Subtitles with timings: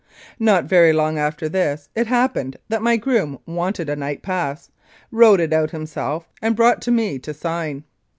[0.39, 4.71] Not very long after this it happened that my groom wanted a night pass,
[5.11, 7.83] wrote it out himself, and brought to me to sign.